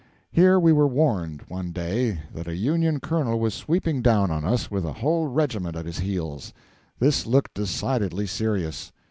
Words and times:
Here 0.31 0.59
we 0.59 0.73
were 0.73 0.87
warned, 0.87 1.43
one 1.47 1.71
day, 1.71 2.21
that 2.33 2.47
a 2.47 2.55
Union 2.55 2.99
colonel 2.99 3.39
was 3.39 3.53
sweeping 3.53 4.01
down 4.01 4.31
on 4.31 4.43
us 4.43 4.71
with 4.71 4.83
a 4.83 4.93
whole 4.93 5.27
regiment 5.27 5.75
at 5.75 5.85
his 5.85 5.99
heels. 5.99 6.53
This 6.97 7.27
looked 7.27 7.53
decidedly 7.53 8.25
serious. 8.25 8.91